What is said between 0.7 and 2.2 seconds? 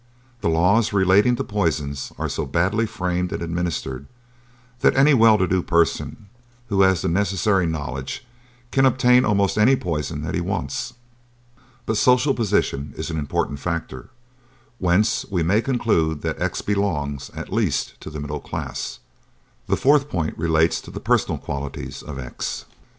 relating to poisons